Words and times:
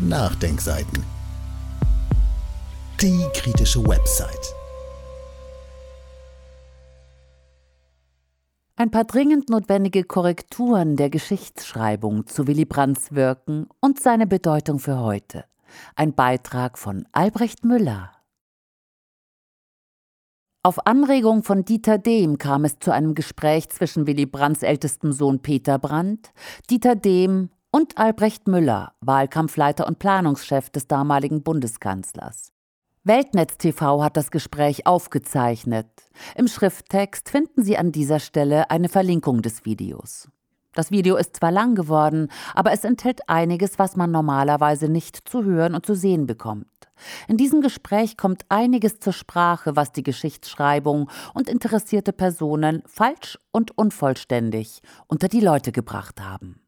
Nachdenkseiten. 0.00 1.04
Die 3.00 3.24
kritische 3.32 3.80
Website. 3.86 4.52
Ein 8.74 8.90
paar 8.90 9.04
dringend 9.04 9.50
notwendige 9.50 10.02
Korrekturen 10.02 10.96
der 10.96 11.10
Geschichtsschreibung 11.10 12.26
zu 12.26 12.48
Willy 12.48 12.64
Brandts 12.64 13.14
Wirken 13.14 13.68
und 13.80 14.00
seine 14.00 14.26
Bedeutung 14.26 14.80
für 14.80 14.98
heute. 14.98 15.44
Ein 15.94 16.12
Beitrag 16.12 16.76
von 16.76 17.06
Albrecht 17.12 17.64
Müller. 17.64 18.10
Auf 20.64 20.86
Anregung 20.86 21.44
von 21.44 21.64
Dieter 21.64 21.98
Dehm 21.98 22.38
kam 22.38 22.64
es 22.64 22.80
zu 22.80 22.90
einem 22.90 23.14
Gespräch 23.14 23.68
zwischen 23.68 24.08
Willy 24.08 24.26
Brandts 24.26 24.64
ältestem 24.64 25.12
Sohn 25.12 25.40
Peter 25.40 25.78
Brandt, 25.78 26.32
Dieter 26.68 26.96
Dehm 26.96 27.50
und 27.74 27.98
Albrecht 27.98 28.46
Müller, 28.46 28.92
Wahlkampfleiter 29.00 29.88
und 29.88 29.98
Planungschef 29.98 30.70
des 30.70 30.86
damaligen 30.86 31.42
Bundeskanzlers. 31.42 32.52
Weltnetz 33.02 33.58
TV 33.58 34.00
hat 34.00 34.16
das 34.16 34.30
Gespräch 34.30 34.86
aufgezeichnet. 34.86 35.88
Im 36.36 36.46
Schrifttext 36.46 37.28
finden 37.30 37.64
Sie 37.64 37.76
an 37.76 37.90
dieser 37.90 38.20
Stelle 38.20 38.70
eine 38.70 38.88
Verlinkung 38.88 39.42
des 39.42 39.64
Videos. 39.64 40.28
Das 40.74 40.92
Video 40.92 41.16
ist 41.16 41.34
zwar 41.34 41.50
lang 41.50 41.74
geworden, 41.74 42.28
aber 42.54 42.70
es 42.70 42.84
enthält 42.84 43.28
einiges, 43.28 43.76
was 43.76 43.96
man 43.96 44.12
normalerweise 44.12 44.88
nicht 44.88 45.28
zu 45.28 45.42
hören 45.42 45.74
und 45.74 45.84
zu 45.84 45.96
sehen 45.96 46.28
bekommt. 46.28 46.68
In 47.26 47.38
diesem 47.38 47.60
Gespräch 47.60 48.16
kommt 48.16 48.44
einiges 48.50 49.00
zur 49.00 49.12
Sprache, 49.12 49.74
was 49.74 49.90
die 49.90 50.04
Geschichtsschreibung 50.04 51.10
und 51.34 51.48
interessierte 51.48 52.12
Personen 52.12 52.84
falsch 52.86 53.36
und 53.50 53.76
unvollständig 53.76 54.80
unter 55.08 55.26
die 55.26 55.40
Leute 55.40 55.72
gebracht 55.72 56.20
haben. 56.20 56.60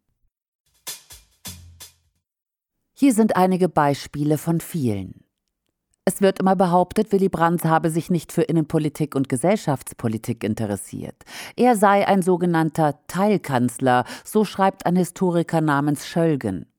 Hier 2.98 3.12
sind 3.12 3.36
einige 3.36 3.68
Beispiele 3.68 4.38
von 4.38 4.58
vielen. 4.58 5.22
Es 6.06 6.22
wird 6.22 6.38
immer 6.38 6.56
behauptet, 6.56 7.12
Willy 7.12 7.28
Brandt 7.28 7.66
habe 7.66 7.90
sich 7.90 8.08
nicht 8.08 8.32
für 8.32 8.40
Innenpolitik 8.40 9.14
und 9.14 9.28
Gesellschaftspolitik 9.28 10.42
interessiert. 10.42 11.16
Er 11.56 11.76
sei 11.76 12.08
ein 12.08 12.22
sogenannter 12.22 12.98
Teilkanzler, 13.06 14.06
so 14.24 14.46
schreibt 14.46 14.86
ein 14.86 14.96
Historiker 14.96 15.60
namens 15.60 16.06
Schölgen. 16.06 16.72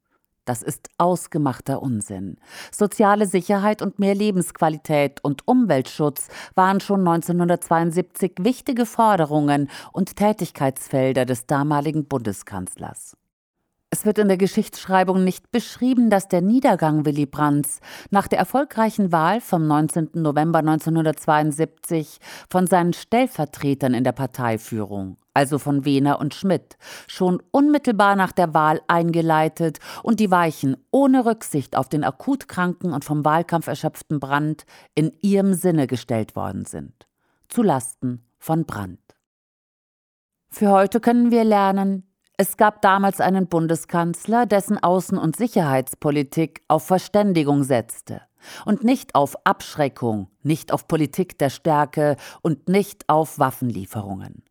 Das 0.45 0.63
ist 0.63 0.89
ausgemachter 0.97 1.83
Unsinn. 1.83 2.37
Soziale 2.71 3.27
Sicherheit 3.27 3.83
und 3.83 3.99
mehr 3.99 4.15
Lebensqualität 4.15 5.23
und 5.23 5.47
Umweltschutz 5.47 6.29
waren 6.55 6.79
schon 6.79 7.07
1972 7.07 8.37
wichtige 8.39 8.87
Forderungen 8.87 9.69
und 9.93 10.15
Tätigkeitsfelder 10.15 11.25
des 11.25 11.45
damaligen 11.45 12.07
Bundeskanzlers. 12.07 13.15
Es 13.89 14.05
wird 14.05 14.17
in 14.17 14.27
der 14.27 14.37
Geschichtsschreibung 14.37 15.23
nicht 15.23 15.49
beschrieben, 15.49 16.09
dass 16.09 16.27
der 16.27 16.41
Niedergang 16.41 17.05
Willy 17.05 17.25
Brandts 17.25 17.79
nach 18.09 18.27
der 18.27 18.37
erfolgreichen 18.37 19.13
Wahl 19.13 19.39
vom 19.39 19.65
19. 19.65 20.09
November 20.15 20.59
1972 20.59 22.19
von 22.49 22.67
seinen 22.67 22.91
Stellvertretern 22.91 23.93
in 23.93 24.03
der 24.03 24.11
Parteiführung, 24.11 25.15
also 25.33 25.57
von 25.57 25.85
Wehner 25.85 26.19
und 26.19 26.35
Schmidt, 26.35 26.77
schon 27.07 27.41
unmittelbar 27.51 28.17
nach 28.17 28.33
der 28.33 28.53
Wahl 28.53 28.81
eingeleitet 28.89 29.79
und 30.03 30.19
die 30.19 30.31
Weichen 30.31 30.75
ohne 30.91 31.25
Rücksicht 31.25 31.77
auf 31.77 31.87
den 31.87 32.03
akut 32.03 32.49
kranken 32.49 32.91
und 32.91 33.05
vom 33.05 33.23
Wahlkampf 33.23 33.67
erschöpften 33.67 34.19
Brandt 34.19 34.65
in 34.95 35.13
ihrem 35.21 35.53
Sinne 35.53 35.87
gestellt 35.87 36.35
worden 36.35 36.65
sind. 36.65 37.07
Zu 37.47 37.63
Lasten 37.63 38.25
von 38.37 38.65
Brandt. 38.65 38.99
Für 40.49 40.71
heute 40.71 40.99
können 40.99 41.31
wir 41.31 41.45
lernen, 41.45 42.06
es 42.37 42.55
gab 42.55 42.83
damals 42.83 43.19
einen 43.19 43.47
Bundeskanzler, 43.47 44.45
dessen 44.45 44.77
Außen- 44.77 45.17
und 45.17 45.35
Sicherheitspolitik 45.35 46.61
auf 46.67 46.85
Verständigung 46.85 47.63
setzte 47.63 48.21
und 48.65 48.83
nicht 48.83 49.15
auf 49.15 49.35
Abschreckung, 49.43 50.29
nicht 50.43 50.71
auf 50.71 50.87
Politik 50.87 51.39
der 51.39 51.49
Stärke 51.49 52.15
und 52.43 52.69
nicht 52.69 53.09
auf 53.09 53.39
Waffenlieferungen. 53.39 54.43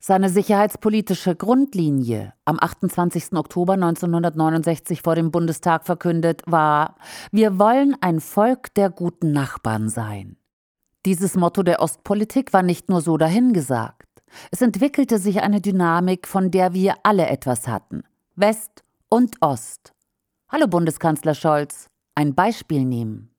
Seine 0.00 0.28
sicherheitspolitische 0.30 1.34
Grundlinie, 1.34 2.32
am 2.44 2.58
28. 2.60 3.34
Oktober 3.34 3.74
1969 3.74 5.02
vor 5.02 5.16
dem 5.16 5.32
Bundestag 5.32 5.84
verkündet, 5.84 6.42
war, 6.46 6.96
wir 7.30 7.58
wollen 7.58 7.96
ein 8.00 8.20
Volk 8.20 8.74
der 8.74 8.90
guten 8.90 9.32
Nachbarn 9.32 9.88
sein. 9.88 10.36
Dieses 11.06 11.36
Motto 11.36 11.64
der 11.64 11.80
Ostpolitik 11.80 12.52
war 12.52 12.62
nicht 12.62 12.88
nur 12.88 13.00
so 13.00 13.16
dahingesagt. 13.16 14.11
Es 14.50 14.62
entwickelte 14.62 15.18
sich 15.18 15.42
eine 15.42 15.60
Dynamik, 15.60 16.26
von 16.26 16.50
der 16.50 16.72
wir 16.72 16.94
alle 17.02 17.26
etwas 17.26 17.68
hatten. 17.68 18.02
West 18.36 18.82
und 19.08 19.36
Ost. 19.40 19.92
Hallo 20.48 20.66
Bundeskanzler 20.66 21.34
Scholz, 21.34 21.88
ein 22.14 22.34
Beispiel 22.34 22.84
nehmen. 22.84 23.34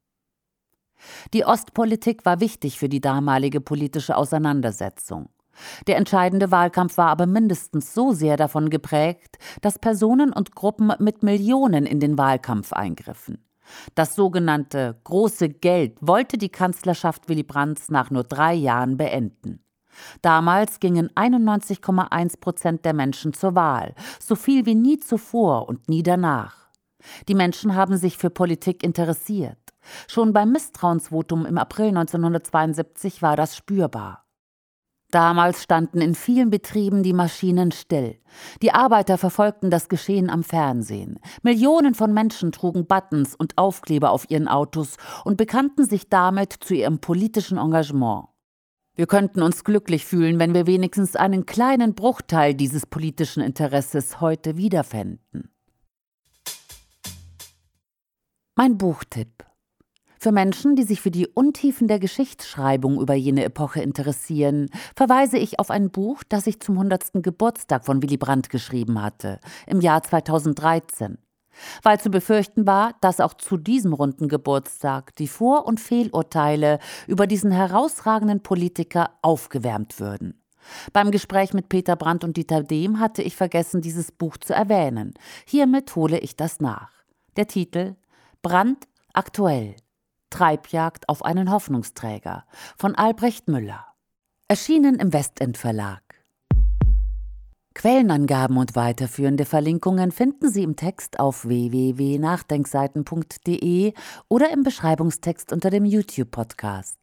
Die 1.34 1.46
Ostpolitik 1.46 2.26
war 2.26 2.40
wichtig 2.40 2.80
für 2.80 2.90
die 2.90 3.02
damalige 3.02 3.62
politische 3.62 4.16
Auseinandersetzung. 4.16 5.30
Der 5.88 5.98
entscheidende 5.98 6.50
Wahlkampf 6.52 6.98
war 6.98 7.10
aber 7.10 7.28
mindestens 7.28 7.94
so 7.94 8.12
sehr 8.14 8.38
davon 8.38 8.70
geprägt, 8.70 9.38
dass 9.62 9.80
Personen 9.80 10.34
und 10.34 10.56
Gruppen 10.56 10.92
mit 11.00 11.22
Millionen 11.24 11.86
in 11.86 12.00
den 12.00 12.18
Wahlkampf 12.18 12.74
eingriffen. 12.74 13.46
Das 13.96 14.16
sogenannte 14.16 15.00
große 15.04 15.50
Geld 15.50 15.98
wollte 16.02 16.38
die 16.38 16.50
Kanzlerschaft 16.50 17.30
Willy 17.30 17.44
Brandts 17.44 17.90
nach 17.90 18.10
nur 18.10 18.24
drei 18.24 18.54
Jahren 18.54 18.98
beenden. 18.98 19.63
Damals 20.22 20.80
gingen 20.80 21.10
91,1 21.10 22.40
Prozent 22.40 22.86
der 22.86 22.94
Menschen 22.94 23.34
zur 23.34 23.56
Wahl, 23.56 23.96
so 24.20 24.36
viel 24.36 24.66
wie 24.66 24.76
nie 24.76 25.00
zuvor 25.00 25.68
und 25.68 25.90
nie 25.90 26.04
danach. 26.04 26.70
Die 27.28 27.36
Menschen 27.36 27.76
haben 27.76 27.98
sich 27.98 28.18
für 28.18 28.30
Politik 28.30 28.84
interessiert. 28.84 29.58
Schon 30.08 30.32
beim 30.34 30.52
Misstrauensvotum 30.52 31.46
im 31.46 31.58
April 31.58 31.88
1972 31.90 33.22
war 33.22 33.36
das 33.36 33.56
spürbar. 33.56 34.24
Damals 35.14 35.62
standen 35.62 36.02
in 36.02 36.16
vielen 36.16 36.50
Betrieben 36.50 37.04
die 37.04 37.14
Maschinen 37.14 37.72
still. 37.72 38.20
Die 38.64 38.72
Arbeiter 38.72 39.20
verfolgten 39.20 39.70
das 39.70 39.88
Geschehen 39.88 40.28
am 40.32 40.44
Fernsehen. 40.44 41.20
Millionen 41.44 41.94
von 41.94 42.16
Menschen 42.16 42.52
trugen 42.52 42.88
Buttons 42.88 43.36
und 43.36 43.56
Aufkleber 43.60 44.10
auf 44.10 44.28
ihren 44.32 44.48
Autos 44.48 44.96
und 45.24 45.38
bekannten 45.38 45.86
sich 45.86 46.10
damit 46.10 46.54
zu 46.62 46.74
ihrem 46.74 46.98
politischen 46.98 47.60
Engagement. 47.60 48.30
Wir 48.96 49.08
könnten 49.08 49.42
uns 49.42 49.64
glücklich 49.64 50.06
fühlen, 50.06 50.38
wenn 50.38 50.54
wir 50.54 50.68
wenigstens 50.68 51.16
einen 51.16 51.48
kleinen 51.48 51.96
Bruchteil 51.96 52.54
dieses 52.54 52.86
politischen 52.86 53.42
Interesses 53.42 54.22
heute 54.22 54.56
wiederfänden. 54.56 55.50
Mein 58.56 58.78
Buchtipp. 58.78 59.46
Für 60.20 60.32
Menschen, 60.32 60.76
die 60.76 60.84
sich 60.84 61.02
für 61.02 61.10
die 61.10 61.28
Untiefen 61.28 61.88
der 61.88 62.00
Geschichtsschreibung 62.00 63.02
über 63.02 63.16
jene 63.16 63.44
Epoche 63.44 63.82
interessieren, 63.82 64.70
verweise 64.96 65.40
ich 65.40 65.60
auf 65.60 65.72
ein 65.72 65.90
Buch, 65.90 66.24
das 66.30 66.46
ich 66.46 66.60
zum 66.60 66.76
100. 66.76 67.24
Geburtstag 67.24 67.86
von 67.86 68.02
Willy 68.04 68.18
Brandt 68.18 68.52
geschrieben 68.52 69.02
hatte, 69.02 69.40
im 69.66 69.82
Jahr 69.82 70.04
2013 70.04 71.18
weil 71.82 72.00
zu 72.00 72.10
befürchten 72.10 72.66
war, 72.66 72.96
dass 73.02 73.20
auch 73.20 73.34
zu 73.34 73.58
diesem 73.58 73.94
runden 73.94 74.28
Geburtstag 74.28 75.16
die 75.16 75.28
Vor- 75.28 75.66
und 75.66 75.80
Fehlurteile 75.80 76.80
über 77.08 77.28
diesen 77.28 77.52
herausragenden 77.52 78.42
Politiker 78.42 79.12
aufgewärmt 79.22 80.00
würden. 80.00 80.40
Beim 80.94 81.12
Gespräch 81.12 81.54
mit 81.54 81.70
Peter 81.70 81.96
Brandt 81.96 82.24
und 82.24 82.38
Dieter 82.38 82.64
Dehm 82.64 83.00
hatte 83.00 83.22
ich 83.22 83.36
vergessen, 83.36 83.82
dieses 83.82 84.12
Buch 84.12 84.38
zu 84.38 84.54
erwähnen. 84.54 85.14
Hiermit 85.46 85.96
hole 85.96 86.20
ich 86.20 86.36
das 86.36 86.60
nach. 86.60 86.92
Der 87.36 87.48
Titel 87.48 87.96
Brandt 88.42 88.88
aktuell. 89.14 89.76
Treibjagd 90.30 91.10
auf 91.10 91.24
einen 91.24 91.52
Hoffnungsträger 91.52 92.46
von 92.76 92.96
Albrecht 92.96 93.48
Müller. 93.48 93.86
Erschienen 94.48 94.96
im 94.96 95.14
Westend 95.14 95.58
Verlag. 95.58 96.02
Quellenangaben 97.74 98.58
und 98.58 98.76
weiterführende 98.76 99.46
Verlinkungen 99.46 100.12
finden 100.12 100.52
Sie 100.52 100.64
im 100.64 100.76
Text 100.76 101.20
auf 101.20 101.48
www.nachdenkseiten.de 101.48 103.94
oder 104.30 104.52
im 104.52 104.64
Beschreibungstext 104.64 105.52
unter 105.52 105.70
dem 105.70 105.86
YouTube-Podcast. 105.86 106.98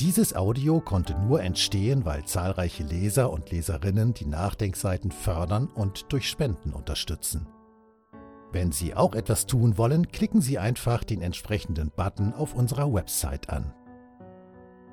Dieses 0.00 0.34
Audio 0.34 0.80
konnte 0.80 1.18
nur 1.20 1.42
entstehen, 1.42 2.04
weil 2.04 2.24
zahlreiche 2.24 2.82
Leser 2.82 3.30
und 3.30 3.50
Leserinnen 3.50 4.14
die 4.14 4.26
Nachdenkseiten 4.26 5.12
fördern 5.12 5.68
und 5.68 6.12
durch 6.12 6.28
Spenden 6.28 6.72
unterstützen. 6.72 7.46
Wenn 8.50 8.72
Sie 8.72 8.94
auch 8.94 9.14
etwas 9.14 9.46
tun 9.46 9.78
wollen, 9.78 10.08
klicken 10.08 10.40
Sie 10.40 10.58
einfach 10.58 11.04
den 11.04 11.22
entsprechenden 11.22 11.92
Button 11.94 12.34
auf 12.34 12.54
unserer 12.54 12.92
Website 12.92 13.48
an. 13.48 13.72